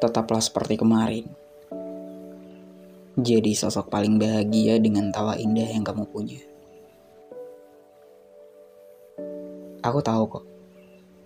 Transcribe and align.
tetaplah 0.00 0.40
seperti 0.40 0.80
kemarin. 0.80 1.28
Jadi 3.20 3.52
sosok 3.52 3.92
paling 3.92 4.16
bahagia 4.16 4.80
dengan 4.80 5.12
tawa 5.12 5.36
indah 5.36 5.68
yang 5.68 5.84
kamu 5.84 6.08
punya. 6.08 6.40
Aku 9.84 10.00
tahu 10.00 10.24
kok, 10.28 10.44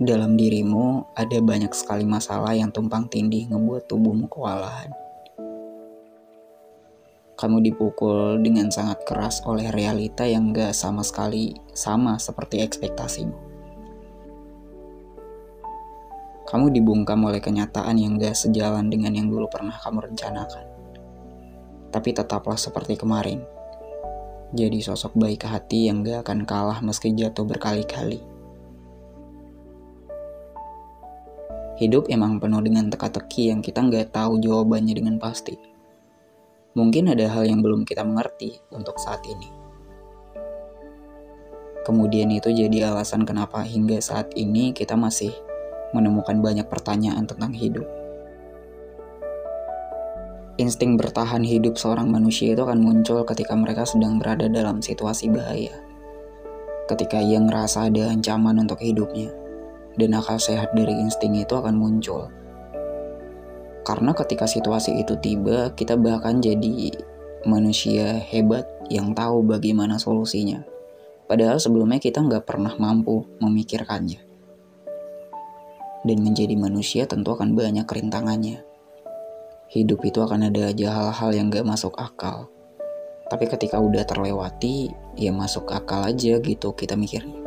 dalam 0.02 0.34
dirimu 0.34 1.06
ada 1.14 1.38
banyak 1.38 1.70
sekali 1.70 2.02
masalah 2.02 2.50
yang 2.58 2.74
tumpang 2.74 3.06
tindih 3.06 3.46
ngebuat 3.46 3.86
tubuhmu 3.86 4.26
kewalahan. 4.26 4.90
Kamu 7.34 7.62
dipukul 7.62 8.42
dengan 8.42 8.70
sangat 8.74 9.06
keras 9.06 9.42
oleh 9.46 9.70
realita 9.70 10.26
yang 10.26 10.50
gak 10.54 10.74
sama 10.74 11.02
sekali 11.06 11.54
sama 11.74 12.18
seperti 12.18 12.62
ekspektasimu. 12.62 13.53
Kamu 16.54 16.70
dibungkam 16.70 17.18
oleh 17.26 17.42
kenyataan 17.42 17.98
yang 17.98 18.14
gak 18.14 18.38
sejalan 18.38 18.86
dengan 18.86 19.10
yang 19.10 19.26
dulu 19.26 19.50
pernah 19.50 19.74
kamu 19.74 20.06
rencanakan. 20.06 20.62
Tapi 21.90 22.14
tetaplah 22.14 22.54
seperti 22.54 22.94
kemarin. 22.94 23.42
Jadi 24.54 24.78
sosok 24.78 25.18
baik 25.18 25.50
hati 25.50 25.90
yang 25.90 26.06
gak 26.06 26.22
akan 26.22 26.46
kalah 26.46 26.78
meski 26.78 27.10
jatuh 27.10 27.42
berkali-kali. 27.42 28.22
Hidup 31.74 32.06
emang 32.06 32.38
penuh 32.38 32.62
dengan 32.62 32.86
teka-teki 32.86 33.50
yang 33.50 33.58
kita 33.58 33.82
nggak 33.82 34.14
tahu 34.14 34.38
jawabannya 34.38 34.94
dengan 34.94 35.18
pasti. 35.18 35.58
Mungkin 36.78 37.10
ada 37.10 37.34
hal 37.34 37.50
yang 37.50 37.66
belum 37.66 37.82
kita 37.82 38.06
mengerti 38.06 38.62
untuk 38.70 38.94
saat 39.02 39.26
ini. 39.26 39.50
Kemudian 41.82 42.30
itu 42.30 42.46
jadi 42.54 42.94
alasan 42.94 43.26
kenapa 43.26 43.66
hingga 43.66 43.98
saat 43.98 44.30
ini 44.38 44.70
kita 44.70 44.94
masih 44.94 45.34
menemukan 45.94 46.42
banyak 46.42 46.66
pertanyaan 46.66 47.24
tentang 47.24 47.54
hidup. 47.54 47.86
Insting 50.54 50.94
bertahan 50.94 51.42
hidup 51.42 51.74
seorang 51.78 52.10
manusia 52.10 52.54
itu 52.54 52.62
akan 52.62 52.78
muncul 52.78 53.26
ketika 53.26 53.58
mereka 53.58 53.82
sedang 53.86 54.18
berada 54.22 54.46
dalam 54.46 54.78
situasi 54.78 55.30
bahaya. 55.30 55.74
Ketika 56.90 57.18
ia 57.18 57.42
ngerasa 57.42 57.90
ada 57.90 58.10
ancaman 58.10 58.62
untuk 58.62 58.78
hidupnya, 58.78 59.34
dan 59.98 60.14
akal 60.14 60.38
sehat 60.38 60.74
dari 60.74 60.94
insting 60.94 61.38
itu 61.38 61.54
akan 61.54 61.74
muncul. 61.74 62.30
Karena 63.82 64.14
ketika 64.14 64.46
situasi 64.46 64.98
itu 65.02 65.14
tiba, 65.18 65.74
kita 65.74 65.98
bahkan 65.98 66.38
jadi 66.38 66.94
manusia 67.46 68.16
hebat 68.18 68.66
yang 68.90 69.10
tahu 69.10 69.42
bagaimana 69.42 69.98
solusinya. 69.98 70.62
Padahal 71.26 71.58
sebelumnya 71.58 72.00
kita 72.00 72.22
nggak 72.22 72.46
pernah 72.46 72.72
mampu 72.78 73.26
memikirkannya 73.42 74.23
dan 76.04 76.20
menjadi 76.20 76.54
manusia 76.54 77.08
tentu 77.08 77.32
akan 77.32 77.56
banyak 77.56 77.88
kerintangannya. 77.88 78.60
Hidup 79.72 80.04
itu 80.04 80.20
akan 80.20 80.52
ada 80.52 80.70
aja 80.70 80.92
hal-hal 80.92 81.30
yang 81.32 81.48
gak 81.48 81.66
masuk 81.66 81.96
akal. 81.96 82.52
Tapi 83.26 83.48
ketika 83.48 83.80
udah 83.80 84.04
terlewati, 84.04 84.92
ya 85.16 85.32
masuk 85.32 85.72
akal 85.72 86.04
aja 86.04 86.38
gitu 86.38 86.76
kita 86.76 86.94
mikirnya. 86.94 87.40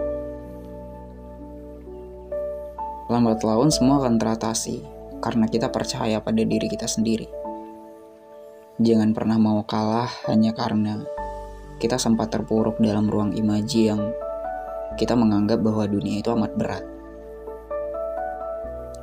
Lambat 3.08 3.46
laun 3.46 3.72
semua 3.72 4.04
akan 4.04 4.20
teratasi 4.20 4.84
karena 5.24 5.48
kita 5.48 5.72
percaya 5.72 6.20
pada 6.20 6.44
diri 6.44 6.68
kita 6.68 6.90
sendiri. 6.90 7.30
Jangan 8.84 9.16
pernah 9.16 9.40
mau 9.40 9.64
kalah 9.64 10.12
hanya 10.28 10.52
karena 10.52 11.06
kita 11.78 12.02
sempat 12.02 12.34
terpuruk 12.34 12.82
dalam 12.82 13.08
ruang 13.08 13.32
imaji 13.38 13.94
yang 13.94 14.02
kita 14.98 15.14
menganggap 15.14 15.62
bahwa 15.62 15.86
dunia 15.86 16.20
itu 16.20 16.34
amat 16.34 16.52
berat. 16.58 16.97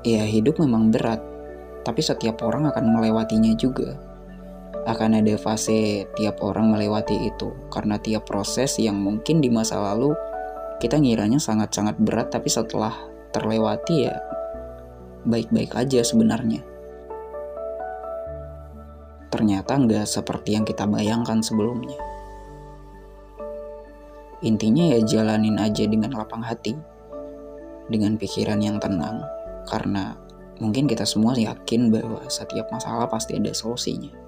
Ya, 0.04 0.20
hidup 0.28 0.60
memang 0.60 0.92
berat, 0.92 1.24
tapi 1.80 2.04
setiap 2.04 2.44
orang 2.44 2.68
akan 2.68 2.92
melewatinya 2.92 3.56
juga. 3.56 3.96
Akan 4.84 5.16
ada 5.16 5.32
fase 5.40 6.04
tiap 6.12 6.44
orang 6.44 6.68
melewati 6.68 7.32
itu, 7.32 7.48
karena 7.72 7.96
tiap 7.96 8.28
proses 8.28 8.76
yang 8.76 9.00
mungkin 9.00 9.40
di 9.40 9.48
masa 9.48 9.80
lalu 9.80 10.12
kita 10.76 11.00
ngiranya 11.00 11.40
sangat-sangat 11.40 11.96
berat, 11.96 12.28
tapi 12.28 12.52
setelah 12.52 12.92
terlewati 13.32 14.04
ya 14.04 14.20
baik-baik 15.24 15.72
aja 15.72 16.04
sebenarnya. 16.04 16.60
Ternyata 19.32 19.72
nggak 19.80 20.04
seperti 20.04 20.52
yang 20.52 20.68
kita 20.68 20.84
bayangkan 20.84 21.40
sebelumnya. 21.40 21.96
Intinya 24.44 24.84
ya 24.92 25.00
jalanin 25.00 25.56
aja 25.56 25.88
dengan 25.88 26.12
lapang 26.12 26.44
hati, 26.44 26.76
dengan 27.88 28.20
pikiran 28.20 28.60
yang 28.60 28.76
tenang, 28.76 29.24
karena 29.68 30.16
mungkin 30.62 30.86
kita 30.86 31.04
semua 31.04 31.34
yakin 31.34 31.90
bahwa 31.90 32.22
setiap 32.30 32.70
masalah 32.70 33.10
pasti 33.10 33.36
ada 33.36 33.50
solusinya. 33.50 34.23